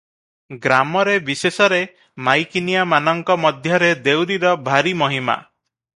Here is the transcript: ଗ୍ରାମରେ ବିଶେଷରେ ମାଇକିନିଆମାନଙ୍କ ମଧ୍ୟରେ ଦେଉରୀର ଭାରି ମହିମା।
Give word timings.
ଗ୍ରାମରେ 0.61 1.13
ବିଶେଷରେ 1.27 1.81
ମାଇକିନିଆମାନଙ୍କ 2.29 3.39
ମଧ୍ୟରେ 3.45 3.93
ଦେଉରୀର 4.09 4.55
ଭାରି 4.71 4.99
ମହିମା। 5.05 5.37